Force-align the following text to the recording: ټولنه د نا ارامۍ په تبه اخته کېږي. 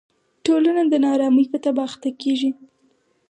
ټولنه 0.45 0.81
د 0.91 0.93
نا 1.03 1.09
ارامۍ 1.15 1.45
په 1.51 1.57
تبه 1.63 1.81
اخته 1.89 2.09
کېږي. 2.21 2.51